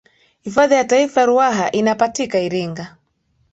[0.41, 2.97] hifadhi ya taifa ruaha inapatika iringa